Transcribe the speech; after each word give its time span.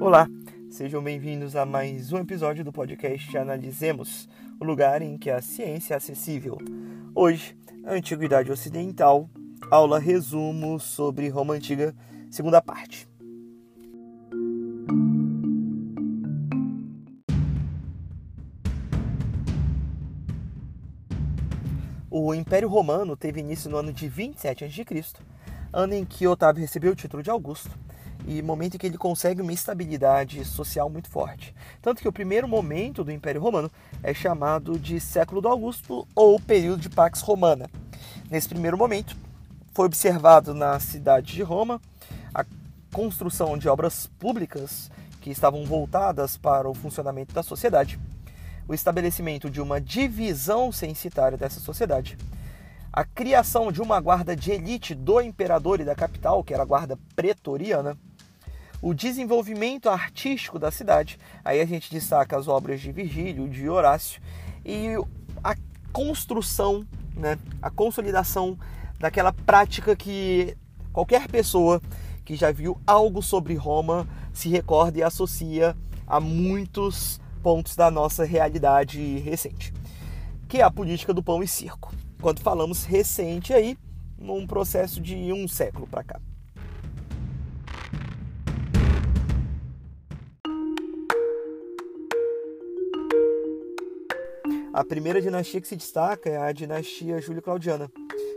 Olá, 0.00 0.26
sejam 0.70 1.02
bem-vindos 1.02 1.54
a 1.54 1.66
mais 1.66 2.10
um 2.10 2.16
episódio 2.16 2.64
do 2.64 2.72
podcast 2.72 3.36
Analisemos, 3.36 4.26
o 4.58 4.64
lugar 4.64 5.02
em 5.02 5.18
que 5.18 5.28
a 5.28 5.42
ciência 5.42 5.92
é 5.92 5.96
acessível. 5.98 6.56
Hoje, 7.14 7.54
Antiguidade 7.84 8.50
Ocidental, 8.50 9.28
aula 9.70 9.98
resumo 9.98 10.80
sobre 10.80 11.28
Roma 11.28 11.52
Antiga, 11.52 11.94
segunda 12.30 12.62
parte. 12.62 13.09
O 22.30 22.34
Império 22.34 22.68
Romano 22.68 23.16
teve 23.16 23.40
início 23.40 23.68
no 23.68 23.76
ano 23.76 23.92
de 23.92 24.08
27 24.08 24.64
a.C., 24.64 25.04
ano 25.72 25.94
em 25.94 26.04
que 26.04 26.28
Otávio 26.28 26.60
recebeu 26.60 26.92
o 26.92 26.94
título 26.94 27.24
de 27.24 27.28
Augusto 27.28 27.76
e 28.24 28.40
momento 28.40 28.76
em 28.76 28.78
que 28.78 28.86
ele 28.86 28.96
consegue 28.96 29.42
uma 29.42 29.52
estabilidade 29.52 30.44
social 30.44 30.88
muito 30.88 31.10
forte. 31.10 31.52
Tanto 31.82 32.00
que 32.00 32.06
o 32.06 32.12
primeiro 32.12 32.46
momento 32.46 33.02
do 33.02 33.10
Império 33.10 33.40
Romano 33.40 33.68
é 34.00 34.14
chamado 34.14 34.78
de 34.78 35.00
século 35.00 35.40
do 35.40 35.48
Augusto 35.48 36.06
ou 36.14 36.38
período 36.38 36.82
de 36.82 36.88
Pax 36.88 37.20
Romana. 37.20 37.68
Nesse 38.30 38.48
primeiro 38.48 38.78
momento, 38.78 39.16
foi 39.74 39.86
observado 39.86 40.54
na 40.54 40.78
cidade 40.78 41.34
de 41.34 41.42
Roma 41.42 41.80
a 42.32 42.44
construção 42.92 43.58
de 43.58 43.68
obras 43.68 44.08
públicas 44.20 44.88
que 45.20 45.30
estavam 45.30 45.64
voltadas 45.64 46.36
para 46.36 46.70
o 46.70 46.74
funcionamento 46.74 47.34
da 47.34 47.42
sociedade 47.42 47.98
o 48.70 48.74
estabelecimento 48.74 49.50
de 49.50 49.60
uma 49.60 49.80
divisão 49.80 50.70
censitária 50.70 51.36
dessa 51.36 51.58
sociedade, 51.58 52.16
a 52.92 53.04
criação 53.04 53.72
de 53.72 53.82
uma 53.82 54.00
guarda 54.00 54.36
de 54.36 54.52
elite 54.52 54.94
do 54.94 55.20
imperador 55.20 55.80
e 55.80 55.84
da 55.84 55.96
capital, 55.96 56.44
que 56.44 56.54
era 56.54 56.62
a 56.62 56.66
guarda 56.66 56.96
pretoriana, 57.16 57.98
o 58.80 58.94
desenvolvimento 58.94 59.88
artístico 59.88 60.56
da 60.56 60.70
cidade, 60.70 61.18
aí 61.44 61.60
a 61.60 61.66
gente 61.66 61.90
destaca 61.90 62.38
as 62.38 62.46
obras 62.46 62.80
de 62.80 62.92
Virgílio, 62.92 63.48
de 63.48 63.68
Horácio, 63.68 64.22
e 64.64 64.90
a 65.42 65.56
construção, 65.92 66.86
né, 67.16 67.40
a 67.60 67.70
consolidação 67.70 68.56
daquela 69.00 69.32
prática 69.32 69.96
que 69.96 70.56
qualquer 70.92 71.26
pessoa 71.26 71.82
que 72.24 72.36
já 72.36 72.52
viu 72.52 72.80
algo 72.86 73.20
sobre 73.20 73.54
Roma 73.54 74.06
se 74.32 74.48
recorda 74.48 75.00
e 75.00 75.02
associa 75.02 75.76
a 76.06 76.20
muitos 76.20 77.20
pontos 77.42 77.74
da 77.74 77.90
nossa 77.90 78.24
realidade 78.24 79.18
recente, 79.18 79.72
que 80.48 80.58
é 80.58 80.62
a 80.62 80.70
política 80.70 81.12
do 81.12 81.22
pão 81.22 81.42
e 81.42 81.48
circo. 81.48 81.92
Quando 82.20 82.40
falamos 82.40 82.84
recente 82.84 83.52
aí, 83.54 83.76
num 84.18 84.46
processo 84.46 85.00
de 85.00 85.32
um 85.32 85.48
século 85.48 85.86
para 85.86 86.04
cá. 86.04 86.20
A 94.72 94.84
primeira 94.84 95.20
dinastia 95.20 95.60
que 95.60 95.66
se 95.66 95.74
destaca 95.74 96.30
é 96.30 96.36
a 96.36 96.52
dinastia 96.52 97.20
Júlio-Claudiana, 97.20 97.90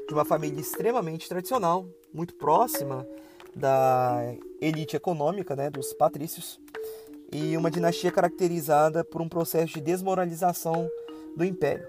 de 0.08 0.14
uma 0.14 0.26
família 0.26 0.59
extremamente 0.59 1.30
tradicional, 1.30 1.88
muito 2.14 2.34
próxima 2.34 3.08
da 3.56 4.34
elite 4.59 4.96
econômica, 4.96 5.56
né, 5.56 5.70
dos 5.70 5.94
patrícios, 5.94 6.59
e 7.34 7.58
uma 7.58 7.72
dinastia 7.72 8.12
caracterizada 8.12 9.03
por 9.03 9.20
um 9.20 9.28
processo 9.28 9.73
de 9.73 9.81
desmoralização 9.81 10.88
do 11.36 11.44
império. 11.44 11.88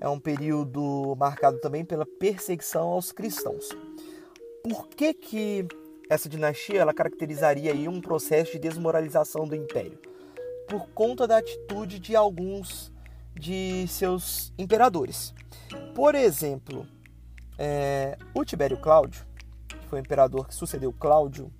É 0.00 0.08
um 0.08 0.18
período 0.18 1.14
marcado 1.18 1.58
também 1.58 1.84
pela 1.84 2.06
perseguição 2.06 2.88
aos 2.88 3.12
cristãos. 3.12 3.68
Por 4.62 4.88
que, 4.88 5.12
que 5.12 5.66
essa 6.08 6.28
dinastia 6.28 6.80
ela 6.80 6.94
caracterizaria 6.94 7.72
aí 7.72 7.86
um 7.86 8.00
processo 8.00 8.52
de 8.52 8.58
desmoralização 8.58 9.46
do 9.46 9.54
império? 9.54 9.98
Por 10.66 10.88
conta 10.88 11.26
da 11.26 11.38
atitude 11.38 11.98
de 11.98 12.16
alguns 12.16 12.90
de 13.34 13.86
seus 13.88 14.52
imperadores. 14.58 15.34
Por 15.94 16.14
exemplo, 16.14 16.86
é, 17.58 18.16
o 18.34 18.44
Tibério 18.44 18.78
Cláudio, 18.78 19.26
que 19.68 19.86
foi 19.88 20.00
o 20.00 20.02
imperador 20.02 20.48
que 20.48 20.54
sucedeu 20.54 20.92
Cláudio, 20.92 21.52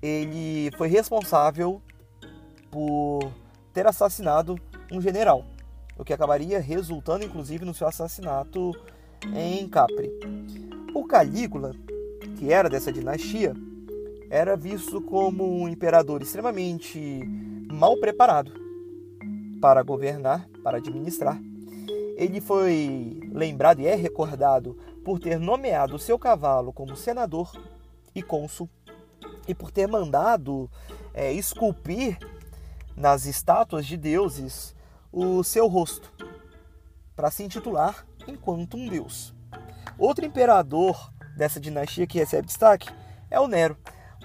ele 0.00 0.70
foi 0.76 0.88
responsável 0.88 1.82
por 2.70 3.32
ter 3.72 3.86
assassinado 3.86 4.58
um 4.92 5.00
general, 5.00 5.44
o 5.96 6.04
que 6.04 6.12
acabaria 6.12 6.60
resultando 6.60 7.24
inclusive 7.24 7.64
no 7.64 7.74
seu 7.74 7.86
assassinato 7.86 8.72
em 9.34 9.68
Capri. 9.68 10.10
O 10.94 11.04
Calígula, 11.04 11.74
que 12.38 12.52
era 12.52 12.68
dessa 12.68 12.92
dinastia, 12.92 13.54
era 14.30 14.56
visto 14.56 15.00
como 15.00 15.62
um 15.62 15.68
imperador 15.68 16.22
extremamente 16.22 17.22
mal 17.70 17.96
preparado 17.98 18.52
para 19.60 19.82
governar, 19.82 20.48
para 20.62 20.78
administrar. 20.78 21.40
Ele 22.16 22.40
foi 22.40 23.20
lembrado 23.32 23.80
e 23.80 23.86
é 23.86 23.94
recordado 23.94 24.76
por 25.04 25.18
ter 25.18 25.38
nomeado 25.38 25.98
seu 25.98 26.18
cavalo 26.18 26.72
como 26.72 26.96
senador 26.96 27.50
e 28.14 28.22
cônsul 28.22 28.68
e 29.46 29.54
por 29.54 29.70
ter 29.70 29.86
mandado 29.86 30.70
é, 31.14 31.32
esculpir 31.32 32.18
nas 32.98 33.26
estátuas 33.26 33.86
de 33.86 33.96
deuses 33.96 34.74
o 35.12 35.42
seu 35.42 35.66
rosto, 35.68 36.12
para 37.14 37.30
se 37.30 37.42
intitular 37.42 38.04
enquanto 38.26 38.76
um 38.76 38.88
deus. 38.88 39.34
Outro 39.96 40.24
imperador 40.24 41.12
dessa 41.36 41.60
dinastia 41.60 42.06
que 42.06 42.18
recebe 42.18 42.46
destaque 42.46 42.88
é 43.30 43.40
o 43.40 43.46
Nero. 43.46 43.76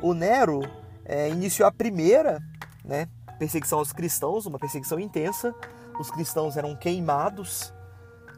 O 0.01 0.13
Nero 0.13 0.61
é, 1.05 1.29
iniciou 1.29 1.67
a 1.67 1.71
primeira 1.71 2.41
né, 2.83 3.07
perseguição 3.39 3.79
aos 3.79 3.93
cristãos, 3.93 4.45
uma 4.45 4.59
perseguição 4.59 4.99
intensa. 4.99 5.53
Os 5.99 6.09
cristãos 6.09 6.57
eram 6.57 6.75
queimados 6.75 7.73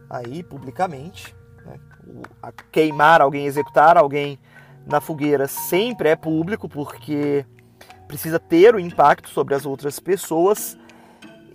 aí 0.10 0.44
publicamente. 0.44 1.36
Né? 1.66 1.80
queimar 2.72 3.22
alguém, 3.22 3.46
executar 3.46 3.98
alguém 3.98 4.38
na 4.86 5.02
fogueira 5.02 5.48
sempre 5.48 6.10
é 6.10 6.16
público, 6.16 6.70
porque 6.70 7.46
precisa 8.08 8.40
ter 8.40 8.76
o 8.76 8.80
impacto 8.80 9.30
sobre 9.30 9.56
as 9.56 9.66
outras 9.66 10.00
pessoas. 10.00 10.78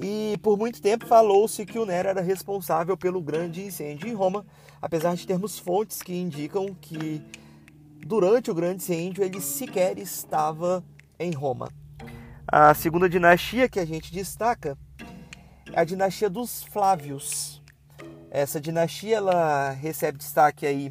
E 0.03 0.38
por 0.43 0.56
muito 0.56 0.81
tempo 0.81 1.06
falou-se 1.06 1.65
que 1.66 1.78
o 1.78 1.84
Nero 1.84 2.09
era 2.09 2.21
responsável 2.21 2.97
pelo 2.97 3.21
grande 3.21 3.62
incêndio 3.62 4.09
em 4.09 4.15
Roma, 4.15 4.47
apesar 4.81 5.15
de 5.15 5.27
termos 5.27 5.59
fontes 5.59 6.00
que 6.00 6.15
indicam 6.15 6.75
que 6.81 7.22
durante 8.06 8.50
o 8.50 8.55
grande 8.55 8.83
incêndio 8.83 9.22
ele 9.22 9.41
sequer 9.41 9.99
estava 9.99 10.83
em 11.19 11.33
Roma. 11.33 11.69
A 12.49 12.72
segunda 12.75 13.09
dinastia 13.09 13.69
que 13.69 13.78
a 13.78 13.84
gente 13.84 14.12
destaca 14.12 14.77
é 15.72 15.81
a 15.81 15.84
dinastia 15.84 16.31
dos 16.31 16.65
Flávios. 16.65 17.62
Essa 18.31 18.60
dinastia 18.60 19.19
ela 19.19 19.71
recebe 19.71 20.19
destaque 20.19 20.66
aí 20.66 20.91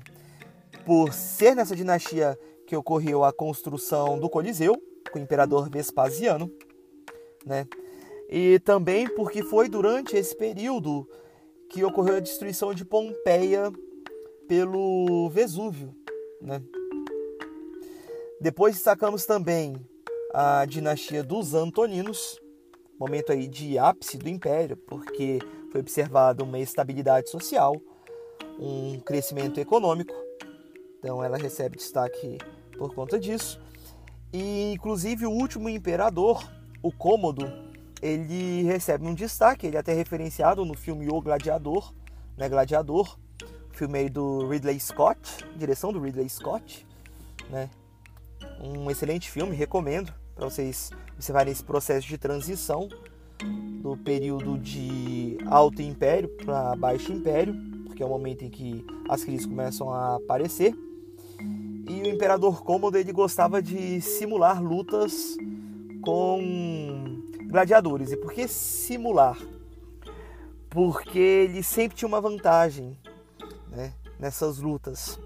por 0.86 1.12
ser 1.14 1.56
nessa 1.56 1.76
dinastia 1.76 2.38
que 2.68 2.76
ocorreu 2.76 3.24
a 3.24 3.34
construção 3.34 4.20
do 4.20 4.30
Coliseu, 4.30 4.80
com 5.12 5.20
o 5.20 5.22
imperador 5.22 5.70
Vespasiano, 5.70 6.52
né? 7.46 7.68
E 8.30 8.60
também 8.60 9.08
porque 9.08 9.42
foi 9.42 9.68
durante 9.68 10.16
esse 10.16 10.36
período 10.36 11.08
que 11.70 11.84
ocorreu 11.84 12.18
a 12.18 12.20
destruição 12.20 12.74
de 12.74 12.86
Pompeia 12.86 13.72
pelo 14.48 15.30
Vesúvio, 15.30 15.96
né? 16.42 16.62
Depois 18.42 18.76
destacamos 18.76 19.26
também 19.26 19.76
a 20.34 20.66
dinastia 20.66 21.24
dos 21.24 21.54
Antoninos, 21.54 22.40
momento 23.00 23.32
aí 23.32 23.48
de 23.48 23.78
ápice 23.78 24.18
do 24.18 24.30
império, 24.30 24.78
porque 24.78 25.40
foi 25.72 25.82
observada 25.82 26.44
uma 26.44 26.60
estabilidade 26.60 27.30
social, 27.30 27.76
um 28.60 29.00
crescimento 29.00 29.60
econômico. 29.60 30.14
Então 30.98 31.24
ela 31.24 31.38
recebe 31.38 31.78
destaque 31.78 32.38
por 32.78 32.94
conta 32.94 33.20
disso. 33.20 33.60
E 34.32 34.74
inclusive 34.74 35.26
o 35.26 35.32
último 35.32 35.70
imperador, 35.70 36.48
o 36.82 36.92
Cômodo, 36.92 37.52
ele 38.02 38.64
recebe 38.64 39.06
um 39.06 39.14
destaque, 39.14 39.68
ele 39.68 39.76
é 39.76 39.80
até 39.80 39.94
referenciado 39.94 40.64
no 40.64 40.76
filme 40.76 41.10
O 41.10 41.22
Gladiador, 41.22 41.94
né, 42.38 42.48
Gladiador, 42.48 43.18
filme 43.72 44.00
aí 44.00 44.10
do 44.10 44.48
Ridley 44.48 44.80
Scott, 44.80 45.46
direção 45.56 45.92
do 45.92 46.00
Ridley 46.00 46.30
Scott, 46.30 46.86
né? 47.50 47.70
Um 48.62 48.90
excelente 48.90 49.30
filme, 49.30 49.56
recomendo 49.56 50.14
para 50.36 50.50
vocês 50.50 50.92
observarem 51.14 51.52
esse 51.52 51.64
processo 51.64 52.08
de 52.08 52.18
transição 52.18 52.88
do 53.82 53.98
período 53.98 54.58
de 54.58 55.38
Alto 55.48 55.82
Império 55.82 56.30
para 56.30 56.76
Baixo 56.76 57.12
Império, 57.12 57.56
porque 57.86 58.04
é 58.04 58.06
o 58.06 58.10
momento 58.10 58.44
em 58.44 58.50
que 58.50 58.86
as 59.08 59.24
crises 59.24 59.46
começam 59.46 59.94
a 59.94 60.16
aparecer. 60.16 60.74
E 61.90 62.04
o 62.04 62.08
imperador 62.08 62.64
Cômodo 62.64 63.00
ele 63.00 63.12
gostava 63.12 63.64
de 63.64 64.00
simular 64.00 64.64
lutas 64.64 65.36
com 66.04 67.20
gladiadores. 67.48 68.12
E 68.12 68.18
por 68.18 68.32
que 68.32 68.48
simular? 68.48 69.36
Porque 70.70 71.18
ele 71.18 71.64
sempre 71.64 71.98
tinha 71.98 72.08
uma 72.08 72.22
vantagem 72.22 72.96
né, 73.72 73.92
nessas 74.20 74.60
lutas. 74.60 75.20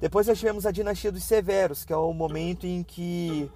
Depois 0.00 0.26
nós 0.26 0.36
tivemos 0.40 0.66
a 0.66 0.72
dinastia 0.72 1.12
dos 1.12 1.22
Severos, 1.22 1.84
que 1.84 1.92
é 1.92 1.96
o 1.96 2.12
momento 2.12 2.66
em 2.66 2.82
que 2.82 3.48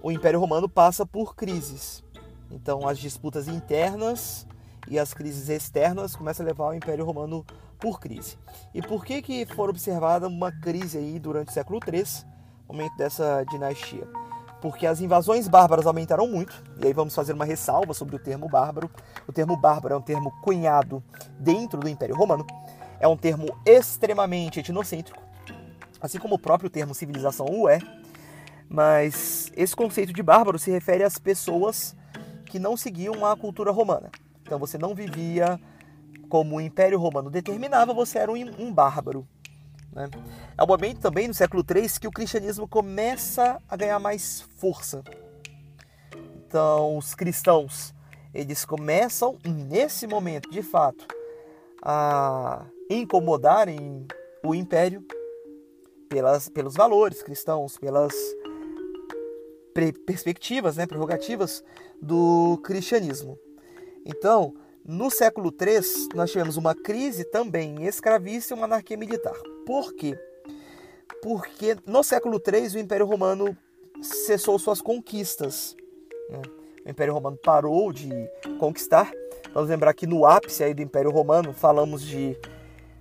o 0.00 0.12
Império 0.12 0.38
Romano 0.38 0.68
passa 0.68 1.04
por 1.04 1.34
crises. 1.34 2.04
Então 2.48 2.86
as 2.86 2.96
disputas 2.96 3.48
internas 3.48 4.46
e 4.88 5.00
as 5.00 5.12
crises 5.12 5.48
externas 5.48 6.14
começam 6.14 6.46
a 6.46 6.48
levar 6.48 6.68
o 6.68 6.74
Império 6.74 7.04
Romano 7.04 7.44
por 7.78 8.00
crise. 8.00 8.36
E 8.74 8.82
por 8.82 9.04
que 9.04 9.22
que 9.22 9.46
foi 9.46 9.68
observada 9.68 10.28
uma 10.28 10.52
crise 10.52 10.98
aí 10.98 11.18
durante 11.18 11.48
o 11.48 11.52
século 11.52 11.80
III, 11.86 12.04
momento 12.68 12.96
dessa 12.96 13.44
dinastia? 13.50 14.06
Porque 14.60 14.86
as 14.86 15.00
invasões 15.00 15.48
bárbaras 15.48 15.86
aumentaram 15.86 16.26
muito, 16.26 16.62
e 16.80 16.86
aí 16.86 16.92
vamos 16.92 17.14
fazer 17.14 17.32
uma 17.32 17.44
ressalva 17.44 17.92
sobre 17.94 18.16
o 18.16 18.18
termo 18.18 18.48
bárbaro. 18.48 18.90
O 19.26 19.32
termo 19.32 19.56
bárbaro 19.56 19.94
é 19.94 19.98
um 19.98 20.02
termo 20.02 20.32
cunhado 20.42 21.02
dentro 21.38 21.78
do 21.78 21.88
Império 21.88 22.16
Romano, 22.16 22.46
é 22.98 23.06
um 23.06 23.16
termo 23.16 23.56
extremamente 23.64 24.60
etnocêntrico, 24.60 25.22
assim 26.00 26.18
como 26.18 26.36
o 26.36 26.38
próprio 26.38 26.70
termo 26.70 26.94
civilização 26.94 27.46
o 27.46 27.68
é, 27.68 27.78
mas 28.68 29.52
esse 29.54 29.76
conceito 29.76 30.12
de 30.12 30.22
bárbaro 30.22 30.58
se 30.58 30.70
refere 30.70 31.04
às 31.04 31.18
pessoas 31.18 31.94
que 32.46 32.58
não 32.58 32.76
seguiam 32.76 33.24
a 33.24 33.36
cultura 33.36 33.70
romana. 33.70 34.10
Então 34.42 34.58
você 34.58 34.78
não 34.78 34.94
vivia 34.94 35.60
como 36.28 36.56
o 36.56 36.60
Império 36.60 36.98
Romano 36.98 37.30
determinava, 37.30 37.94
você 37.94 38.18
era 38.18 38.30
um, 38.30 38.36
um 38.58 38.72
bárbaro. 38.72 39.26
Né? 39.92 40.08
É 40.56 40.62
o 40.62 40.66
momento 40.66 41.00
também, 41.00 41.26
no 41.26 41.34
século 41.34 41.64
III, 41.68 41.88
que 42.00 42.08
o 42.08 42.12
cristianismo 42.12 42.68
começa 42.68 43.60
a 43.68 43.76
ganhar 43.76 43.98
mais 43.98 44.42
força. 44.56 45.02
Então, 46.46 46.96
os 46.96 47.14
cristãos, 47.14 47.94
eles 48.32 48.64
começam, 48.64 49.38
nesse 49.44 50.06
momento, 50.06 50.50
de 50.50 50.62
fato, 50.62 51.06
a 51.82 52.66
incomodarem 52.90 54.06
o 54.44 54.54
império 54.54 55.04
pelas, 56.08 56.48
pelos 56.48 56.74
valores 56.74 57.22
cristãos, 57.22 57.78
pelas 57.78 58.14
perspectivas, 60.06 60.76
né, 60.76 60.86
prerrogativas 60.86 61.62
do 62.00 62.58
cristianismo. 62.64 63.38
Então, 64.04 64.54
no 64.88 65.10
século 65.10 65.52
III, 65.52 66.08
nós 66.14 66.30
tivemos 66.30 66.56
uma 66.56 66.72
crise 66.72 67.24
também 67.24 67.84
escravista 67.84 68.54
e 68.54 68.56
uma 68.56 68.66
anarquia 68.66 68.96
militar. 68.96 69.34
Por 69.66 69.92
quê? 69.94 70.16
Porque 71.20 71.76
no 71.84 72.04
século 72.04 72.40
III 72.40 72.76
o 72.76 72.78
Império 72.78 73.04
Romano 73.04 73.56
cessou 74.00 74.56
suas 74.60 74.80
conquistas. 74.80 75.74
Né? 76.30 76.40
O 76.86 76.88
Império 76.88 77.12
Romano 77.12 77.36
parou 77.36 77.92
de 77.92 78.10
conquistar. 78.60 79.10
Vamos 79.52 79.70
lembrar 79.70 79.92
que 79.92 80.06
no 80.06 80.24
ápice 80.24 80.62
aí 80.62 80.72
do 80.72 80.82
Império 80.82 81.10
Romano 81.10 81.52
falamos 81.52 82.02
de 82.02 82.38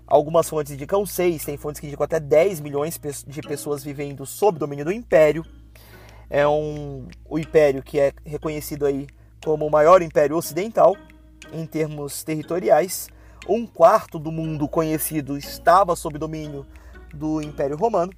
algumas 0.08 0.50
fontes 0.50 0.74
indicam 0.74 1.06
6, 1.06 1.46
tem 1.46 1.56
fontes 1.56 1.80
que 1.80 1.86
indicam 1.86 2.06
até 2.06 2.20
10 2.20 2.62
milhões 2.62 3.00
de 3.28 3.42
pessoas 3.42 3.84
vivendo 3.84 4.26
sob 4.26 4.58
domínio 4.58 4.86
do 4.86 4.92
Império. 4.92 5.46
É 6.32 6.48
um 6.48 7.08
o 7.30 7.38
Império 7.38 7.84
que 7.84 8.00
é 8.00 8.12
reconhecido 8.26 8.88
aí 8.88 9.06
como 9.44 9.68
o 9.68 9.70
maior 9.70 10.02
Império 10.02 10.36
Ocidental 10.36 10.96
em 11.54 11.66
termos 11.66 12.24
territoriais. 12.24 13.08
Um 13.48 13.66
quarto 13.66 14.18
do 14.18 14.32
mundo 14.32 14.68
conhecido 14.68 15.38
estava 15.38 15.96
sob 15.96 16.18
domínio 16.18 16.66
do 17.14 17.42
Império 17.42 17.78
Romano. 17.78 18.12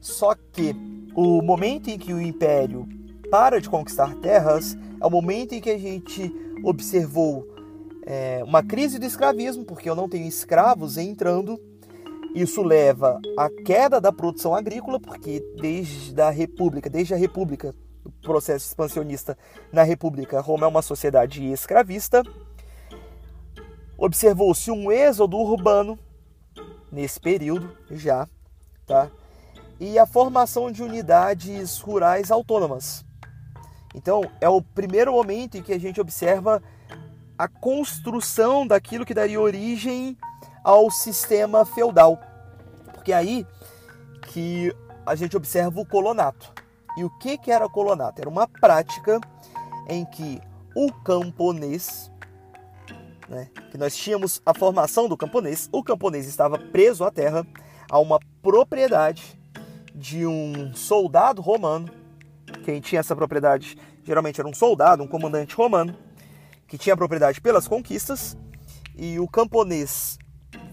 Só 0.00 0.34
que 0.34 0.74
o 1.14 1.42
momento 1.42 1.88
em 1.88 1.98
que 1.98 2.12
o 2.12 2.20
Império 2.20 2.88
para 3.30 3.60
de 3.60 3.68
conquistar 3.68 4.14
terras 4.16 4.76
é 5.00 5.06
o 5.06 5.10
momento 5.10 5.54
em 5.54 5.60
que 5.60 5.70
a 5.70 5.78
gente 5.78 6.32
observou 6.64 7.46
é, 8.04 8.42
uma 8.44 8.62
crise 8.62 8.98
do 8.98 9.06
escravismo, 9.06 9.64
porque 9.64 9.88
eu 9.88 9.94
não 9.94 10.08
tenho 10.08 10.26
escravos 10.26 10.96
entrando. 10.96 11.60
Isso 12.34 12.62
leva 12.62 13.20
à 13.36 13.48
queda 13.50 14.00
da 14.00 14.12
produção 14.12 14.54
agrícola, 14.54 15.00
porque 15.00 15.44
desde 15.60 16.20
a 16.20 16.30
República, 16.30 16.88
desde 16.88 17.14
a 17.14 17.16
República, 17.16 17.74
o 18.04 18.10
processo 18.22 18.66
expansionista 18.66 19.36
na 19.72 19.82
República, 19.82 20.40
Roma 20.40 20.66
é 20.66 20.68
uma 20.68 20.82
sociedade 20.82 21.44
escravista 21.50 22.22
observou-se 24.00 24.70
um 24.70 24.90
êxodo 24.90 25.36
urbano 25.36 25.98
nesse 26.90 27.20
período 27.20 27.76
já, 27.90 28.26
tá? 28.86 29.10
E 29.78 29.98
a 29.98 30.06
formação 30.06 30.72
de 30.72 30.82
unidades 30.82 31.78
rurais 31.78 32.30
autônomas. 32.30 33.04
Então, 33.94 34.22
é 34.40 34.48
o 34.48 34.62
primeiro 34.62 35.12
momento 35.12 35.58
em 35.58 35.62
que 35.62 35.72
a 35.72 35.78
gente 35.78 36.00
observa 36.00 36.62
a 37.36 37.46
construção 37.46 38.66
daquilo 38.66 39.04
que 39.04 39.14
daria 39.14 39.40
origem 39.40 40.16
ao 40.64 40.90
sistema 40.90 41.64
feudal. 41.64 42.18
Porque 42.92 43.12
é 43.12 43.16
aí 43.16 43.46
que 44.28 44.74
a 45.04 45.14
gente 45.14 45.36
observa 45.36 45.80
o 45.80 45.86
colonato. 45.86 46.52
E 46.96 47.04
o 47.04 47.10
que, 47.18 47.36
que 47.38 47.50
era 47.50 47.66
o 47.66 47.70
colonato? 47.70 48.20
Era 48.20 48.30
uma 48.30 48.46
prática 48.46 49.20
em 49.88 50.04
que 50.04 50.40
o 50.74 50.92
camponês 51.02 52.10
né, 53.30 53.48
que 53.70 53.78
nós 53.78 53.96
tínhamos 53.96 54.42
a 54.44 54.52
formação 54.52 55.08
do 55.08 55.16
camponês. 55.16 55.68
O 55.72 55.82
camponês 55.82 56.26
estava 56.26 56.58
preso 56.58 57.04
à 57.04 57.10
terra, 57.10 57.46
a 57.88 57.98
uma 57.98 58.18
propriedade 58.42 59.40
de 59.94 60.26
um 60.26 60.74
soldado 60.74 61.40
romano. 61.40 61.88
Quem 62.64 62.80
tinha 62.80 62.98
essa 62.98 63.14
propriedade 63.14 63.78
geralmente 64.02 64.40
era 64.40 64.48
um 64.48 64.52
soldado, 64.54 65.02
um 65.02 65.06
comandante 65.06 65.54
romano, 65.54 65.96
que 66.66 66.76
tinha 66.76 66.96
propriedade 66.96 67.40
pelas 67.40 67.68
conquistas, 67.68 68.36
e 68.96 69.20
o 69.20 69.28
camponês 69.28 70.18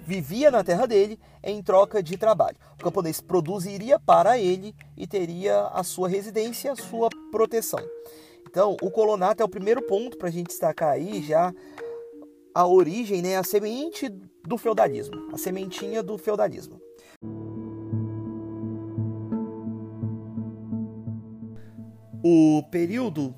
vivia 0.05 0.49
na 0.49 0.63
terra 0.63 0.87
dele 0.87 1.19
em 1.43 1.61
troca 1.61 2.01
de 2.01 2.17
trabalho. 2.17 2.57
O 2.79 2.83
camponês 2.83 3.21
produziria 3.21 3.99
para 3.99 4.39
ele 4.39 4.75
e 4.95 5.05
teria 5.05 5.67
a 5.67 5.83
sua 5.83 6.09
residência, 6.09 6.71
a 6.71 6.75
sua 6.75 7.09
proteção. 7.31 7.79
Então, 8.49 8.75
o 8.81 8.89
colonato 8.89 9.43
é 9.43 9.45
o 9.45 9.49
primeiro 9.49 9.81
ponto 9.81 10.17
para 10.17 10.29
a 10.29 10.31
gente 10.31 10.47
destacar 10.47 10.89
aí 10.89 11.21
já 11.21 11.53
a 12.57 12.65
origem, 12.65 13.21
né, 13.21 13.37
a 13.37 13.43
semente 13.43 14.09
do 14.09 14.57
feudalismo, 14.57 15.29
a 15.31 15.37
sementinha 15.37 16.01
do 16.01 16.17
feudalismo. 16.17 16.81
O 22.23 22.63
período 22.71 23.35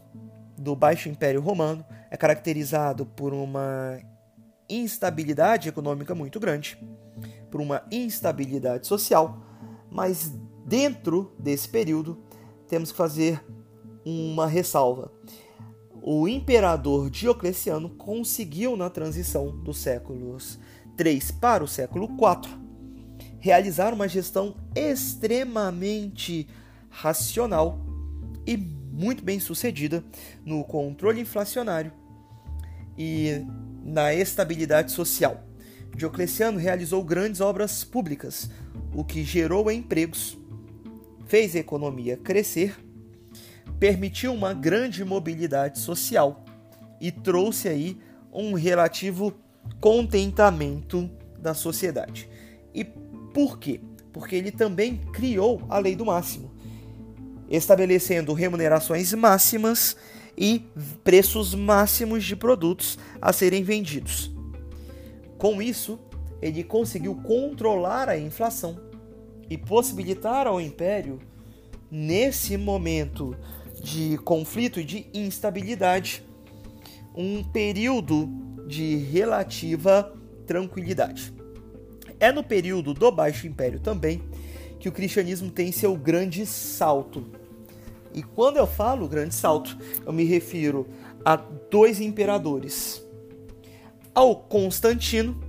do 0.58 0.74
Baixo 0.74 1.10
Império 1.10 1.42
Romano 1.42 1.84
é 2.10 2.16
caracterizado 2.16 3.06
por 3.06 3.34
uma 3.34 4.00
instabilidade 4.70 5.68
econômica 5.68 6.16
muito 6.16 6.40
grande, 6.40 6.82
por 7.52 7.60
uma 7.60 7.84
instabilidade 7.92 8.88
social, 8.88 9.38
mas 9.92 10.32
dentro 10.66 11.36
desse 11.38 11.68
período 11.68 12.24
temos 12.70 12.90
que 12.90 12.98
fazer 12.98 13.44
uma 14.06 14.48
ressalva 14.48 15.12
o 16.12 16.28
imperador 16.28 17.08
Diocleciano 17.08 17.88
conseguiu, 17.88 18.76
na 18.76 18.90
transição 18.90 19.56
dos 19.60 19.78
séculos 19.78 20.58
3 20.98 21.30
para 21.30 21.64
o 21.64 21.68
século 21.68 22.08
4, 22.18 22.52
realizar 23.38 23.94
uma 23.94 24.08
gestão 24.08 24.56
extremamente 24.76 26.48
racional 26.90 27.80
e 28.44 28.58
muito 28.58 29.24
bem 29.24 29.40
sucedida 29.40 30.04
no 30.44 30.64
controle 30.64 31.22
inflacionário 31.22 31.94
e 32.98 33.46
na 33.84 34.12
estabilidade 34.12 34.92
social. 34.92 35.44
Diocleciano 35.96 36.58
realizou 36.58 37.04
grandes 37.04 37.40
obras 37.40 37.84
públicas, 37.84 38.50
o 38.96 39.04
que 39.04 39.24
gerou 39.24 39.70
empregos, 39.70 40.36
fez 41.28 41.56
a 41.56 41.60
economia 41.60 42.18
crescer 42.18 42.76
permitiu 43.80 44.34
uma 44.34 44.54
grande 44.54 45.04
mobilidade 45.04 45.80
social 45.80 46.44
e 47.00 47.12
trouxe 47.12 47.68
aí 47.68 47.98
um 48.32 48.54
relativo 48.54 49.34
contentamento 49.80 51.10
da 51.38 51.54
sociedade. 51.54 52.30
E 52.74 52.84
por 52.84 53.58
quê? 53.60 53.80
Porque 54.12 54.36
ele 54.36 54.52
também 54.52 54.98
criou 55.14 55.62
a 55.70 55.78
lei 55.78 55.96
do 55.96 56.06
máximo, 56.06 56.52
estabelecendo 57.50 58.34
remunerações 58.34 59.14
máximas 59.14 59.96
e 60.38 60.66
preços 61.04 61.54
máximos 61.54 62.24
de 62.24 62.36
produtos 62.36 62.98
a 63.22 63.32
serem 63.34 63.64
vendidos. 63.64 64.32
Com 65.38 65.62
isso, 65.62 66.00
ele 66.42 66.64
conseguiu 66.64 67.16
controlar 67.16 68.10
a 68.10 68.18
inflação 68.18 68.80
e 69.50 69.58
possibilitar 69.58 70.48
ao 70.48 70.62
império, 70.62 71.20
nesse 71.92 72.56
momento 72.56 73.36
de 73.82 74.18
conflito 74.20 74.80
e 74.80 74.84
de 74.84 75.08
instabilidade, 75.14 76.24
um 77.16 77.44
período 77.44 78.30
de 78.68 78.96
relativa 78.98 80.14
tranquilidade. 80.46 81.34
É 82.20 82.32
no 82.32 82.44
período 82.44 82.94
do 82.94 83.12
Baixo 83.12 83.48
Império 83.48 83.80
também 83.80 84.22
que 84.80 84.88
o 84.88 84.92
cristianismo 84.92 85.52
tem 85.52 85.72
seu 85.72 85.96
grande 85.96 86.46
salto. 86.46 87.26
E 88.14 88.24
quando 88.24 88.58
eu 88.58 88.66
falo 88.66 89.08
grande 89.08 89.36
salto, 89.36 89.78
eu 90.06 90.14
me 90.14 90.24
refiro 90.24 90.88
a 91.24 91.36
dois 91.36 92.00
imperadores. 92.00 93.04
Ao 94.16 94.36
Constantino, 94.36 95.40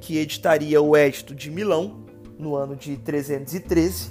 que 0.00 0.18
editaria 0.18 0.80
o 0.80 0.96
Edito 0.96 1.34
de 1.34 1.50
Milão, 1.50 2.04
no 2.38 2.56
ano 2.56 2.74
de 2.74 2.96
313, 2.96 4.10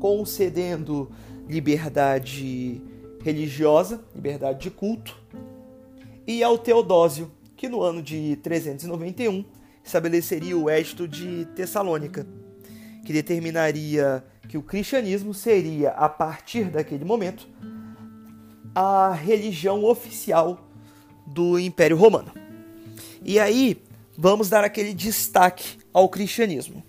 concedendo 0.00 1.10
liberdade 1.48 2.80
religiosa, 3.28 4.02
liberdade 4.14 4.60
de 4.60 4.70
culto, 4.70 5.14
e 6.26 6.42
ao 6.42 6.56
Teodósio, 6.56 7.30
que 7.56 7.68
no 7.68 7.82
ano 7.82 8.02
de 8.02 8.36
391 8.36 9.44
estabeleceria 9.84 10.56
o 10.56 10.70
Edito 10.70 11.06
de 11.06 11.44
Tessalônica, 11.54 12.26
que 13.04 13.12
determinaria 13.12 14.24
que 14.48 14.56
o 14.56 14.62
cristianismo 14.62 15.34
seria, 15.34 15.90
a 15.90 16.08
partir 16.08 16.70
daquele 16.70 17.04
momento, 17.04 17.46
a 18.74 19.12
religião 19.12 19.84
oficial 19.84 20.66
do 21.26 21.58
Império 21.58 21.96
Romano. 21.98 22.32
E 23.22 23.38
aí, 23.38 23.82
vamos 24.16 24.48
dar 24.48 24.64
aquele 24.64 24.94
destaque 24.94 25.78
ao 25.92 26.08
cristianismo. 26.08 26.82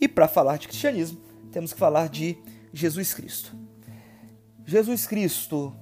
E 0.00 0.08
para 0.08 0.26
falar 0.26 0.56
de 0.56 0.66
cristianismo, 0.66 1.20
temos 1.52 1.72
que 1.72 1.78
falar 1.78 2.08
de 2.08 2.36
Jesus 2.72 3.14
Cristo. 3.14 3.63
Jesus 4.66 5.06
Cristo 5.06 5.74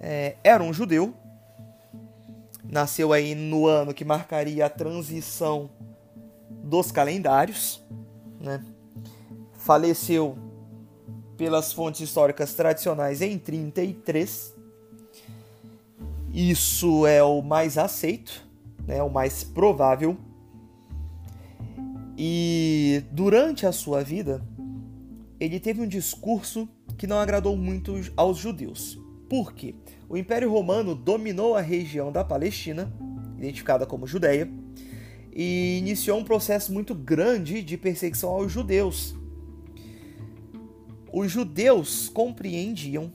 é, 0.00 0.36
era 0.44 0.62
um 0.62 0.72
judeu, 0.72 1.14
nasceu 2.62 3.12
aí 3.12 3.34
no 3.34 3.66
ano 3.66 3.92
que 3.92 4.04
marcaria 4.04 4.66
a 4.66 4.70
transição 4.70 5.70
dos 6.48 6.92
calendários, 6.92 7.82
né? 8.40 8.64
faleceu 9.54 10.36
pelas 11.36 11.72
fontes 11.72 12.02
históricas 12.02 12.54
tradicionais 12.54 13.20
em 13.20 13.38
33. 13.38 14.54
Isso 16.32 17.06
é 17.06 17.22
o 17.22 17.42
mais 17.42 17.78
aceito, 17.78 18.46
né, 18.86 19.02
o 19.02 19.10
mais 19.10 19.42
provável. 19.42 20.16
E 22.16 23.02
durante 23.10 23.66
a 23.66 23.72
sua 23.72 24.02
vida, 24.02 24.42
ele 25.40 25.58
teve 25.58 25.80
um 25.80 25.88
discurso 25.88 26.68
que 26.96 27.06
não 27.06 27.18
agradou 27.18 27.56
muito 27.56 27.94
aos 28.16 28.38
judeus. 28.38 28.98
Por 29.28 29.52
quê? 29.52 29.74
O 30.08 30.16
Império 30.16 30.50
Romano 30.50 30.94
dominou 30.94 31.56
a 31.56 31.60
região 31.60 32.12
da 32.12 32.22
Palestina, 32.22 32.92
identificada 33.38 33.86
como 33.86 34.06
Judéia, 34.06 34.50
e 35.32 35.78
iniciou 35.78 36.18
um 36.18 36.24
processo 36.24 36.72
muito 36.72 36.94
grande 36.94 37.62
de 37.62 37.76
perseguição 37.76 38.30
aos 38.30 38.52
judeus. 38.52 39.14
Os 41.12 41.30
judeus 41.30 42.08
compreendiam 42.08 43.12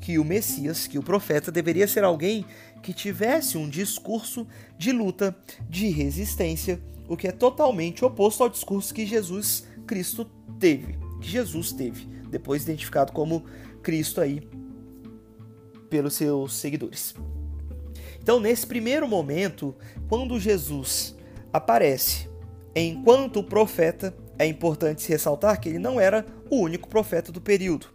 que 0.00 0.18
o 0.18 0.24
Messias, 0.24 0.86
que 0.86 0.98
o 0.98 1.02
profeta, 1.02 1.52
deveria 1.52 1.86
ser 1.86 2.04
alguém 2.04 2.44
que 2.82 2.94
tivesse 2.94 3.58
um 3.58 3.68
discurso 3.68 4.46
de 4.78 4.92
luta, 4.92 5.36
de 5.68 5.88
resistência, 5.88 6.80
o 7.06 7.16
que 7.16 7.28
é 7.28 7.32
totalmente 7.32 8.04
oposto 8.04 8.42
ao 8.42 8.48
discurso 8.48 8.94
que 8.94 9.04
Jesus 9.04 9.64
Cristo 9.86 10.24
teve, 10.58 10.98
que 11.20 11.28
Jesus 11.28 11.72
teve, 11.72 12.08
depois 12.30 12.62
identificado 12.62 13.12
como 13.12 13.44
Cristo 13.82 14.20
aí 14.20 14.48
pelos 15.88 16.14
seus 16.14 16.54
seguidores. 16.54 17.14
Então, 18.22 18.38
nesse 18.38 18.66
primeiro 18.66 19.08
momento, 19.08 19.74
quando 20.08 20.38
Jesus 20.38 21.16
aparece 21.52 22.28
enquanto 22.74 23.42
profeta, 23.42 24.14
é 24.38 24.46
importante 24.46 25.02
se 25.02 25.10
ressaltar 25.10 25.60
que 25.60 25.68
ele 25.68 25.78
não 25.78 26.00
era 26.00 26.24
o 26.48 26.56
único 26.56 26.88
profeta 26.88 27.32
do 27.32 27.40
período. 27.40 27.88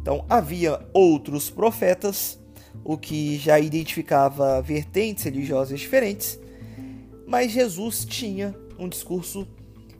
Então, 0.00 0.24
havia 0.28 0.80
outros 0.92 1.50
profetas, 1.50 2.38
o 2.84 2.96
que 2.96 3.36
já 3.38 3.58
identificava 3.58 4.62
vertentes 4.62 5.24
religiosas 5.24 5.78
diferentes, 5.78 6.38
mas 7.26 7.52
Jesus 7.52 8.04
tinha 8.04 8.54
um 8.78 8.88
discurso 8.88 9.46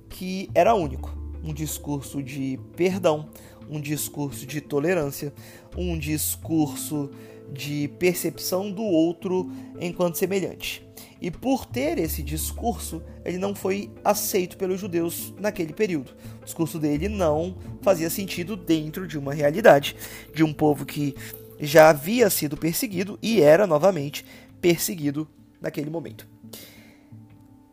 que 0.09 0.49
era 0.55 0.75
único, 0.75 1.15
um 1.43 1.53
discurso 1.53 2.23
de 2.23 2.59
perdão, 2.77 3.29
um 3.69 3.81
discurso 3.81 4.47
de 4.47 4.61
tolerância, 4.61 5.33
um 5.77 5.99
discurso 5.99 7.11
de 7.53 7.89
percepção 7.99 8.71
do 8.71 8.83
outro 8.83 9.51
enquanto 9.81 10.17
semelhante. 10.17 10.87
E 11.21 11.31
por 11.31 11.67
ter 11.67 11.99
esse 11.99 12.23
discurso, 12.23 13.03
ele 13.25 13.37
não 13.37 13.55
foi 13.55 13.91
aceito 14.03 14.57
pelos 14.57 14.81
judeus 14.81 15.35
naquele 15.39 15.73
período. 15.73 16.13
O 16.41 16.45
discurso 16.45 16.79
dele 16.79 17.09
não 17.09 17.57
fazia 17.83 18.09
sentido 18.09 18.57
dentro 18.57 19.07
de 19.07 19.19
uma 19.19 19.35
realidade 19.35 19.97
de 20.35 20.43
um 20.43 20.53
povo 20.53 20.87
que 20.87 21.15
já 21.59 21.91
havia 21.91 22.31
sido 22.31 22.57
perseguido 22.57 23.19
e 23.23 23.43
era 23.43 23.67
novamente 23.67 24.25
perseguido 24.61 25.29
naquele 25.61 25.91
momento. 25.91 26.27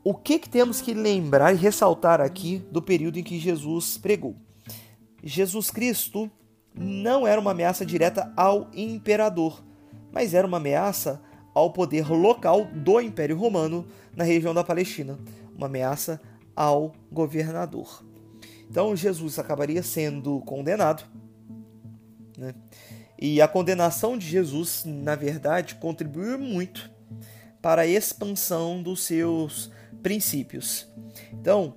O 0.10 0.14
que, 0.14 0.40
que 0.40 0.48
temos 0.48 0.80
que 0.80 0.94
lembrar 0.94 1.52
e 1.52 1.58
ressaltar 1.58 2.22
aqui 2.22 2.66
do 2.72 2.82
período 2.82 3.20
em 3.20 3.24
que 3.24 3.38
Jesus 3.38 3.98
pregou? 3.98 4.38
Jesus 5.22 5.70
Cristo 5.70 6.32
não 6.74 7.28
era 7.28 7.42
uma 7.42 7.52
ameaça 7.52 7.86
direta 7.86 8.32
ao 8.34 8.72
imperador, 8.74 9.62
mas 10.10 10.34
era 10.34 10.48
uma 10.48 10.56
ameaça 10.56 11.22
ao 11.54 11.74
poder 11.74 12.10
local 12.10 12.70
do 12.74 13.02
Império 13.02 13.38
Romano 13.38 13.86
na 14.16 14.24
região 14.24 14.54
da 14.54 14.64
Palestina, 14.64 15.20
uma 15.54 15.68
ameaça 15.68 16.22
ao 16.56 16.96
governador. 17.12 18.02
Então 18.72 18.96
Jesus 18.96 19.38
acabaria 19.38 19.84
sendo 19.84 20.40
condenado, 20.40 21.04
né? 22.38 22.56
e 23.20 23.42
a 23.42 23.48
condenação 23.50 24.18
de 24.18 24.26
Jesus, 24.26 24.86
na 24.86 25.16
verdade, 25.16 25.76
contribuiu 25.76 26.40
muito 26.40 26.90
para 27.62 27.82
a 27.82 27.88
expansão 27.88 28.82
dos 28.82 29.04
seus 29.04 29.70
princípios. 30.08 30.88
Então, 31.34 31.74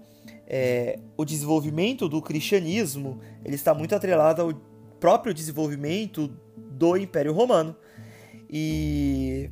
é, 0.46 1.00
o 1.16 1.24
desenvolvimento 1.24 2.08
do 2.08 2.22
cristianismo 2.22 3.18
ele 3.44 3.56
está 3.56 3.74
muito 3.74 3.92
atrelado 3.92 4.40
ao 4.40 4.54
próprio 5.00 5.34
desenvolvimento 5.34 6.28
do 6.56 6.96
Império 6.96 7.32
Romano. 7.32 7.74
E 8.48 9.50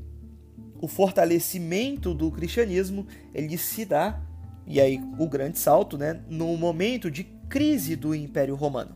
o 0.81 0.87
fortalecimento 0.87 2.15
do 2.15 2.31
cristianismo 2.31 3.05
ele 3.35 3.59
se 3.59 3.85
dá, 3.85 4.23
e 4.65 4.81
aí 4.81 5.01
o 5.19 5.29
grande 5.29 5.59
salto, 5.59 5.99
né, 5.99 6.23
no 6.29 6.57
momento 6.57 7.11
de 7.11 7.25
crise 7.49 7.97
do 7.97 8.15
Império 8.15 8.55
Romano. 8.55 8.95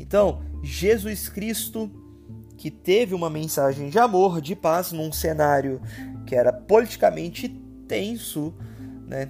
Então, 0.00 0.42
Jesus 0.64 1.28
Cristo, 1.28 1.88
que 2.56 2.72
teve 2.72 3.14
uma 3.14 3.30
mensagem 3.30 3.88
de 3.88 4.00
amor, 4.00 4.40
de 4.40 4.56
paz, 4.56 4.90
num 4.90 5.12
cenário 5.12 5.80
que 6.26 6.34
era 6.34 6.52
politicamente 6.52 7.67
tenso, 7.88 8.54
né, 9.08 9.28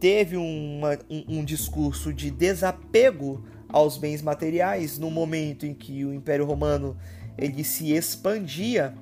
teve 0.00 0.36
uma, 0.36 0.98
um, 1.10 1.40
um 1.40 1.44
discurso 1.44 2.12
de 2.12 2.30
desapego 2.30 3.44
aos 3.68 3.98
bens 3.98 4.22
materiais 4.22 4.98
no 4.98 5.10
momento 5.10 5.66
em 5.66 5.74
que 5.74 6.04
o 6.04 6.14
Império 6.14 6.46
Romano 6.46 6.96
ele 7.36 7.64
se 7.64 7.92
expandia, 7.92 8.94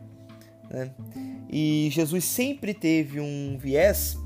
né? 0.70 0.90
e 1.48 1.88
Jesus 1.92 2.24
sempre 2.24 2.74
teve 2.74 3.20
um 3.20 3.56
viés 3.58 4.18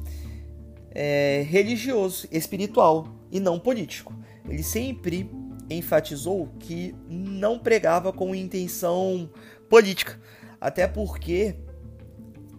é, 0.92 1.44
religioso, 1.48 2.26
espiritual 2.30 3.08
e 3.30 3.38
não 3.38 3.58
político. 3.58 4.14
Ele 4.48 4.62
sempre 4.62 5.30
enfatizou 5.68 6.48
que 6.58 6.94
não 7.08 7.58
pregava 7.58 8.12
com 8.12 8.34
intenção 8.34 9.30
política, 9.68 10.18
até 10.58 10.86
porque 10.86 11.56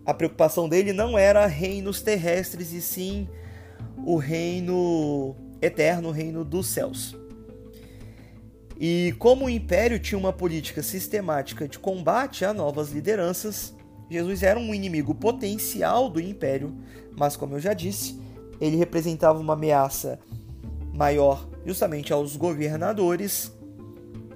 a 0.10 0.14
preocupação 0.14 0.68
dele 0.68 0.92
não 0.92 1.16
era 1.16 1.46
reinos 1.46 2.02
terrestres 2.02 2.74
e 2.74 2.82
sim 2.82 3.30
o 4.04 4.16
reino 4.16 5.36
eterno, 5.62 6.10
o 6.10 6.12
reino 6.12 6.44
dos 6.44 6.66
céus. 6.66 7.16
E 8.80 9.14
como 9.20 9.46
o 9.46 9.50
império 9.50 10.00
tinha 10.00 10.18
uma 10.18 10.34
política 10.34 10.82
sistemática 10.82 11.68
de 11.68 11.78
combate 11.78 12.44
a 12.44 12.56
novas 12.56 12.92
lideranças, 12.92 13.76
Jesus 14.10 14.42
era 14.42 14.60
um 14.60 14.74
inimigo 14.74 15.14
potencial 15.14 16.10
do 16.10 16.20
império, 16.20 16.76
mas 17.16 17.36
como 17.36 17.56
eu 17.56 17.60
já 17.60 17.76
disse, 17.76 18.20
ele 18.60 18.78
representava 18.78 19.38
uma 19.38 19.54
ameaça 19.54 20.20
maior 20.92 21.48
justamente 21.64 22.12
aos 22.12 22.36
governadores 22.36 23.56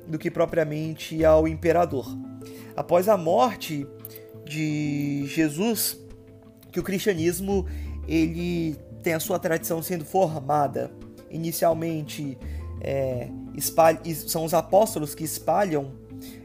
do 0.08 0.20
que 0.20 0.30
propriamente 0.30 1.26
ao 1.26 1.48
imperador. 1.48 2.06
Após 2.76 3.10
a 3.10 3.18
morte 3.18 3.88
de 4.46 5.26
Jesus, 5.28 5.98
que 6.72 6.80
o 6.80 6.84
cristianismo 6.84 7.66
ele 8.08 8.76
tem 9.02 9.14
a 9.14 9.20
sua 9.20 9.40
tradição 9.40 9.82
sendo 9.82 10.06
formada 10.06 10.92
inicialmente 11.34 12.38
é, 12.80 13.30
são 14.28 14.46
os 14.46 14.54
apóstolos 14.54 15.16
que 15.16 15.24
espalham 15.24 15.92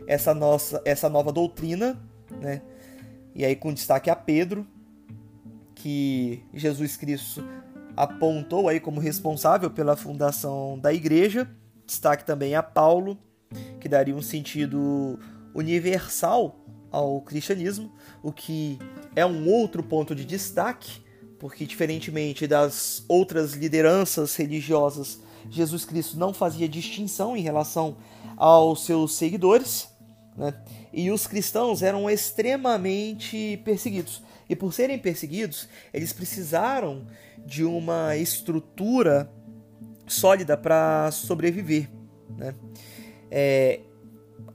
essa 0.06 0.32
nossa 0.34 0.80
essa 0.84 1.08
nova 1.08 1.30
doutrina, 1.30 2.00
né? 2.40 2.62
E 3.34 3.44
aí 3.44 3.54
com 3.54 3.72
destaque 3.72 4.10
a 4.10 4.16
Pedro, 4.16 4.66
que 5.74 6.42
Jesus 6.54 6.96
Cristo 6.96 7.44
apontou 7.96 8.68
aí 8.68 8.80
como 8.80 9.00
responsável 9.00 9.70
pela 9.70 9.96
fundação 9.96 10.78
da 10.78 10.92
igreja. 10.92 11.48
Destaque 11.86 12.24
também 12.24 12.54
a 12.54 12.62
Paulo, 12.62 13.18
que 13.80 13.88
daria 13.88 14.14
um 14.14 14.22
sentido 14.22 15.18
universal 15.54 16.64
ao 16.90 17.20
cristianismo, 17.20 17.92
o 18.22 18.32
que 18.32 18.78
é 19.14 19.24
um 19.24 19.48
outro 19.48 19.82
ponto 19.82 20.14
de 20.14 20.24
destaque 20.24 21.06
porque 21.38 21.64
diferentemente 21.64 22.46
das 22.46 23.04
outras 23.08 23.52
lideranças 23.52 24.34
religiosas, 24.34 25.20
Jesus 25.48 25.84
Cristo 25.84 26.18
não 26.18 26.34
fazia 26.34 26.68
distinção 26.68 27.36
em 27.36 27.40
relação 27.40 27.96
aos 28.36 28.84
seus 28.84 29.14
seguidores, 29.14 29.88
né? 30.36 30.54
e 30.92 31.10
os 31.10 31.26
cristãos 31.26 31.82
eram 31.82 32.10
extremamente 32.10 33.60
perseguidos. 33.64 34.22
E 34.48 34.56
por 34.56 34.72
serem 34.72 34.98
perseguidos, 34.98 35.68
eles 35.92 36.12
precisaram 36.12 37.06
de 37.44 37.64
uma 37.64 38.16
estrutura 38.16 39.30
sólida 40.06 40.56
para 40.56 41.10
sobreviver. 41.12 41.88
Né? 42.36 42.54
É, 43.30 43.80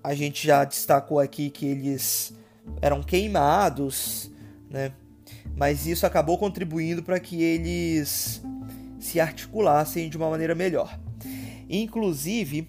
a 0.03 0.13
gente 0.13 0.45
já 0.45 0.63
destacou 0.65 1.19
aqui 1.19 1.49
que 1.49 1.65
eles 1.65 2.33
eram 2.81 3.01
queimados, 3.01 4.29
né? 4.69 4.91
mas 5.55 5.87
isso 5.87 6.05
acabou 6.05 6.37
contribuindo 6.37 7.01
para 7.01 7.19
que 7.19 7.41
eles 7.41 8.41
se 8.99 9.19
articulassem 9.19 10.09
de 10.09 10.17
uma 10.17 10.29
maneira 10.29 10.53
melhor. 10.53 10.99
Inclusive, 11.69 12.67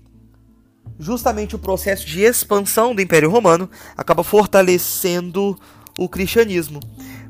justamente 0.99 1.57
o 1.57 1.59
processo 1.59 2.07
de 2.07 2.23
expansão 2.23 2.95
do 2.95 3.03
Império 3.03 3.31
Romano 3.31 3.69
acaba 3.97 4.23
fortalecendo 4.23 5.59
o 5.99 6.09
cristianismo, 6.09 6.81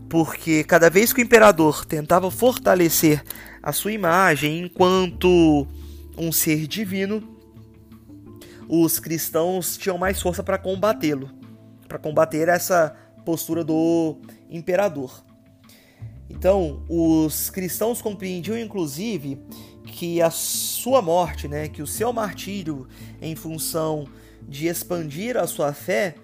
porque 0.08 0.64
cada 0.64 0.90
vez 0.90 1.12
que 1.12 1.20
o 1.20 1.25
imperador 1.25 1.84
tentava 1.84 2.30
fortalecer 2.30 3.25
a 3.62 3.73
sua 3.73 3.92
imagem 3.92 4.61
enquanto 4.61 5.66
um 6.16 6.30
ser 6.30 6.66
divino, 6.66 7.34
os 8.68 8.99
cristãos 8.99 9.76
tinham 9.76 9.99
mais 9.99 10.21
força 10.21 10.42
para 10.42 10.59
combatê-lo, 10.59 11.30
para 11.87 11.99
combater 11.99 12.49
essa 12.49 12.97
postura 13.25 13.64
do 13.64 14.18
imperador. 14.50 15.25
Então, 16.28 16.85
os 16.88 17.50
cristãos 17.50 18.00
compreendiam 18.00 18.59
inclusive 18.59 19.38
que 19.87 20.21
a 20.21 20.30
sua 20.30 21.00
morte, 21.02 21.47
né, 21.47 21.68
que 21.68 21.83
o 21.83 21.87
seu 21.87 22.12
martírio 22.12 22.88
em 23.21 23.37
função 23.37 24.06
de 24.42 24.66
expandir 24.66 25.37
a 25.37 25.47
sua 25.47 25.73
fé, 25.73 26.14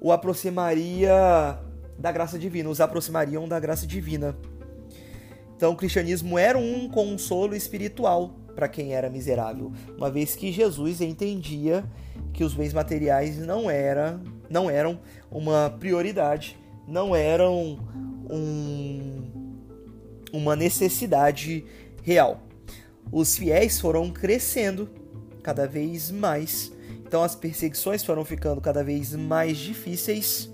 o 0.00 0.12
aproximaria 0.12 1.58
da 1.98 2.10
graça 2.10 2.38
divina, 2.38 2.68
os 2.68 2.80
aproximariam 2.80 3.46
da 3.46 3.60
graça 3.60 3.86
divina. 3.86 4.36
Então, 5.56 5.72
o 5.72 5.76
cristianismo 5.76 6.38
era 6.38 6.56
um 6.56 6.88
consolo 6.88 7.54
espiritual 7.54 8.39
para 8.54 8.68
quem 8.68 8.94
era 8.94 9.08
miserável, 9.08 9.72
uma 9.96 10.10
vez 10.10 10.34
que 10.34 10.52
Jesus 10.52 11.00
entendia 11.00 11.84
que 12.32 12.44
os 12.44 12.54
bens 12.54 12.72
materiais 12.72 13.38
não, 13.38 13.70
era, 13.70 14.20
não 14.48 14.70
eram 14.70 15.00
uma 15.30 15.70
prioridade, 15.78 16.58
não 16.86 17.14
eram 17.14 17.78
um, 18.30 19.22
uma 20.32 20.54
necessidade 20.54 21.64
real 22.02 22.42
os 23.12 23.36
fiéis 23.36 23.80
foram 23.80 24.10
crescendo 24.10 24.88
cada 25.42 25.66
vez 25.66 26.10
mais. 26.10 26.72
Então 27.04 27.22
as 27.22 27.34
perseguições 27.34 28.04
foram 28.04 28.24
ficando 28.24 28.60
cada 28.60 28.84
vez 28.84 29.14
mais 29.14 29.58
difíceis. 29.58 30.48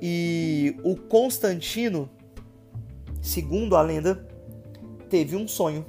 E 0.00 0.76
o 0.84 0.96
Constantino, 0.96 2.10
segundo 3.22 3.74
a 3.74 3.80
lenda, 3.80 4.26
teve 5.08 5.34
um 5.34 5.48
sonho 5.48 5.86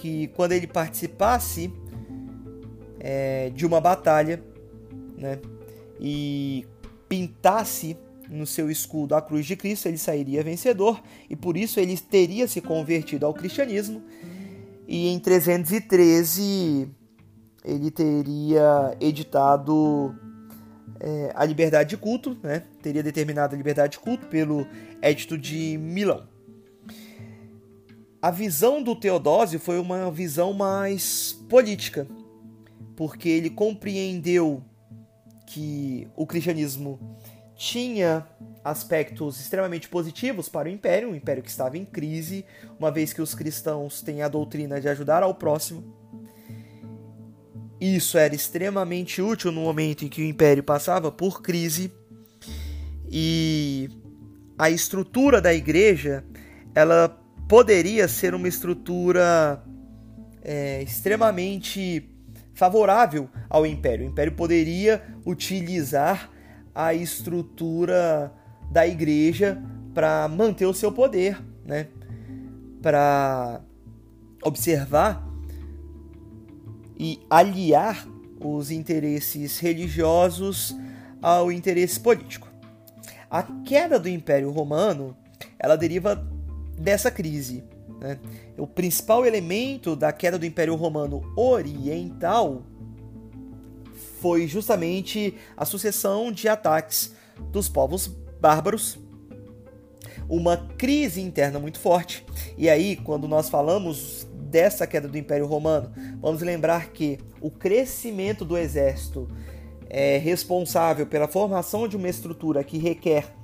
que 0.00 0.28
quando 0.28 0.52
ele 0.52 0.66
participasse 0.66 1.70
é, 2.98 3.50
de 3.50 3.66
uma 3.66 3.80
batalha, 3.80 4.42
né, 5.16 5.38
e 6.00 6.66
pintasse 7.06 7.96
no 8.30 8.46
seu 8.46 8.70
escudo 8.70 9.14
a 9.14 9.20
cruz 9.20 9.44
de 9.44 9.56
Cristo, 9.56 9.88
ele 9.88 9.98
sairia 9.98 10.42
vencedor 10.42 11.02
e 11.28 11.36
por 11.36 11.56
isso 11.56 11.78
ele 11.78 11.96
teria 11.98 12.48
se 12.48 12.60
convertido 12.60 13.26
ao 13.26 13.34
cristianismo 13.34 14.02
e 14.88 15.08
em 15.08 15.18
313 15.18 16.88
ele 17.62 17.90
teria 17.90 18.96
editado 19.00 20.14
é, 20.98 21.32
a 21.34 21.44
liberdade 21.44 21.90
de 21.90 21.96
culto, 21.98 22.38
né? 22.42 22.62
teria 22.80 23.02
determinado 23.02 23.54
a 23.54 23.58
liberdade 23.58 23.92
de 23.92 23.98
culto 23.98 24.26
pelo 24.28 24.66
Edito 25.02 25.36
de 25.36 25.76
Milão. 25.76 26.26
A 28.22 28.30
visão 28.30 28.82
do 28.82 28.94
Teodósio 28.94 29.58
foi 29.58 29.78
uma 29.78 30.10
visão 30.10 30.52
mais 30.52 31.32
política, 31.48 32.06
porque 32.94 33.28
ele 33.30 33.48
compreendeu 33.48 34.62
que 35.46 36.06
o 36.14 36.26
cristianismo 36.26 37.16
tinha 37.56 38.26
aspectos 38.62 39.40
extremamente 39.40 39.88
positivos 39.88 40.48
para 40.50 40.68
o 40.68 40.70
império, 40.70 41.10
um 41.10 41.14
império 41.14 41.42
que 41.42 41.48
estava 41.48 41.78
em 41.78 41.84
crise, 41.84 42.44
uma 42.78 42.90
vez 42.90 43.12
que 43.12 43.22
os 43.22 43.34
cristãos 43.34 44.02
têm 44.02 44.20
a 44.22 44.28
doutrina 44.28 44.80
de 44.80 44.88
ajudar 44.88 45.22
ao 45.22 45.34
próximo. 45.34 45.82
Isso 47.80 48.18
era 48.18 48.34
extremamente 48.34 49.22
útil 49.22 49.50
no 49.50 49.62
momento 49.62 50.04
em 50.04 50.08
que 50.08 50.20
o 50.20 50.26
império 50.26 50.62
passava 50.62 51.10
por 51.10 51.40
crise 51.40 51.90
e 53.10 53.88
a 54.58 54.68
estrutura 54.68 55.40
da 55.40 55.54
igreja 55.54 56.22
ela 56.74 57.19
poderia 57.50 58.06
ser 58.06 58.32
uma 58.32 58.46
estrutura 58.46 59.60
é, 60.40 60.80
extremamente 60.84 62.08
favorável 62.54 63.28
ao 63.48 63.66
império. 63.66 64.06
O 64.06 64.08
império 64.08 64.32
poderia 64.36 65.02
utilizar 65.26 66.30
a 66.72 66.94
estrutura 66.94 68.32
da 68.70 68.86
igreja 68.86 69.60
para 69.92 70.28
manter 70.28 70.64
o 70.64 70.72
seu 70.72 70.92
poder, 70.92 71.42
né? 71.64 71.88
Para 72.80 73.60
observar 74.44 75.28
e 76.96 77.18
aliar 77.28 78.06
os 78.40 78.70
interesses 78.70 79.58
religiosos 79.58 80.72
ao 81.20 81.50
interesse 81.50 81.98
político. 81.98 82.48
A 83.28 83.42
queda 83.42 83.98
do 83.98 84.08
Império 84.08 84.52
Romano, 84.52 85.16
ela 85.58 85.74
deriva 85.74 86.30
dessa 86.80 87.10
crise. 87.10 87.62
Né? 88.00 88.18
O 88.56 88.66
principal 88.66 89.26
elemento 89.26 89.94
da 89.94 90.12
queda 90.12 90.38
do 90.38 90.46
Império 90.46 90.74
Romano 90.74 91.22
Oriental 91.36 92.62
foi 94.20 94.46
justamente 94.46 95.34
a 95.56 95.64
sucessão 95.64 96.32
de 96.32 96.48
ataques 96.48 97.14
dos 97.50 97.68
povos 97.68 98.06
bárbaros, 98.40 98.98
uma 100.28 100.56
crise 100.78 101.20
interna 101.20 101.58
muito 101.58 101.78
forte. 101.78 102.24
E 102.56 102.68
aí, 102.68 102.96
quando 102.96 103.26
nós 103.26 103.48
falamos 103.48 104.26
dessa 104.34 104.86
queda 104.86 105.08
do 105.08 105.18
Império 105.18 105.46
Romano, 105.46 105.92
vamos 106.20 106.42
lembrar 106.42 106.90
que 106.90 107.18
o 107.40 107.50
crescimento 107.50 108.44
do 108.44 108.56
exército 108.56 109.28
é 109.88 110.18
responsável 110.18 111.06
pela 111.06 111.26
formação 111.26 111.88
de 111.88 111.96
uma 111.96 112.08
estrutura 112.08 112.62
que 112.62 112.78
requer 112.78 113.34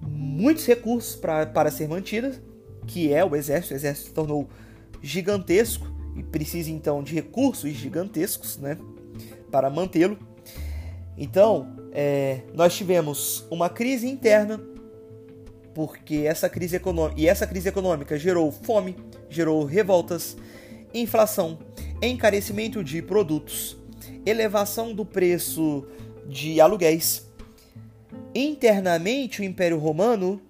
muitos 0.00 0.66
recursos 0.66 1.14
pra, 1.14 1.46
para 1.46 1.70
ser 1.70 1.88
mantida, 1.88 2.42
que 2.86 3.12
é 3.12 3.24
o 3.24 3.34
exército. 3.36 3.74
O 3.74 3.76
exército 3.76 4.08
se 4.08 4.14
tornou 4.14 4.48
gigantesco 5.02 5.86
e 6.16 6.22
precisa 6.22 6.70
então 6.70 7.02
de 7.02 7.14
recursos 7.14 7.70
gigantescos, 7.72 8.58
né? 8.58 8.78
para 9.50 9.68
mantê-lo. 9.68 10.18
Então, 11.16 11.76
é, 11.92 12.40
nós 12.54 12.74
tivemos 12.74 13.46
uma 13.50 13.68
crise 13.68 14.08
interna, 14.08 14.60
porque 15.74 16.24
essa 16.26 16.48
crise 16.48 16.76
econômica 16.76 17.20
e 17.20 17.28
essa 17.28 17.46
crise 17.46 17.68
econômica 17.68 18.18
gerou 18.18 18.50
fome, 18.50 18.96
gerou 19.28 19.64
revoltas, 19.64 20.36
inflação, 20.92 21.58
encarecimento 22.00 22.82
de 22.82 23.02
produtos, 23.02 23.76
elevação 24.24 24.94
do 24.94 25.04
preço 25.04 25.86
de 26.26 26.60
aluguéis. 26.60 27.30
Internamente, 28.34 29.42
o 29.42 29.44
Império 29.44 29.78
Romano 29.78 30.40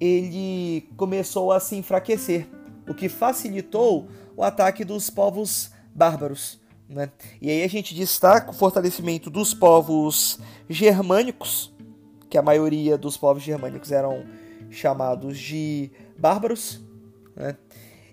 ele 0.00 0.88
começou 0.96 1.52
a 1.52 1.60
se 1.60 1.76
enfraquecer, 1.76 2.48
o 2.88 2.94
que 2.94 3.08
facilitou 3.08 4.08
o 4.36 4.42
ataque 4.42 4.84
dos 4.84 5.10
povos 5.10 5.70
bárbaros. 5.94 6.60
Né? 6.88 7.10
E 7.40 7.50
aí 7.50 7.62
a 7.62 7.68
gente 7.68 7.94
destaca 7.94 8.50
o 8.50 8.54
fortalecimento 8.54 9.28
dos 9.28 9.52
povos 9.52 10.38
germânicos, 10.68 11.74
que 12.30 12.38
a 12.38 12.42
maioria 12.42 12.96
dos 12.96 13.16
povos 13.16 13.42
germânicos 13.42 13.92
eram 13.92 14.24
chamados 14.70 15.38
de 15.38 15.90
bárbaros. 16.18 16.80
Né? 17.36 17.56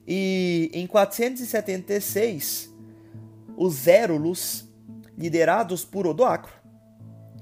E 0.08 0.70
em 0.74 0.86
476, 0.86 2.74
os 3.56 3.88
Érulos, 3.88 4.68
liderados 5.18 5.86
por 5.86 6.06
Odoacro, 6.06 6.54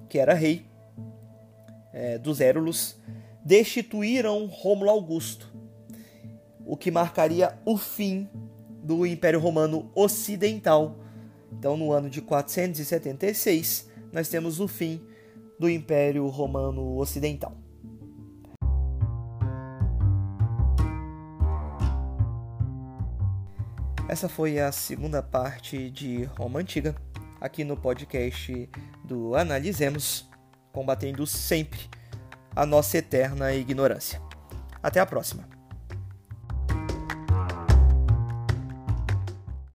que 0.07 0.19
era 0.19 0.33
rei 0.33 0.65
é, 1.91 2.17
dos 2.17 2.39
Érulos, 2.39 2.97
destituíram 3.43 4.45
Rômulo 4.45 4.89
Augusto, 4.89 5.51
o 6.65 6.77
que 6.77 6.89
marcaria 6.89 7.57
o 7.65 7.77
fim 7.77 8.29
do 8.83 9.05
Império 9.05 9.39
Romano 9.39 9.91
Ocidental. 9.93 10.97
Então, 11.51 11.77
no 11.77 11.91
ano 11.91 12.09
de 12.09 12.21
476, 12.21 13.89
nós 14.11 14.29
temos 14.29 14.59
o 14.59 14.67
fim 14.67 15.01
do 15.59 15.69
Império 15.69 16.27
Romano 16.27 16.97
Ocidental. 16.97 17.55
Essa 24.07 24.29
foi 24.29 24.59
a 24.59 24.71
segunda 24.71 25.23
parte 25.23 25.89
de 25.89 26.25
Roma 26.25 26.59
Antiga, 26.59 26.95
aqui 27.41 27.63
no 27.63 27.75
podcast 27.75 28.69
do 29.03 29.35
Analisemos, 29.35 30.29
combatendo 30.71 31.25
sempre 31.25 31.89
a 32.55 32.65
nossa 32.65 32.97
eterna 32.97 33.53
ignorância. 33.53 34.21
Até 34.81 34.99
a 34.99 35.05
próxima! 35.05 35.52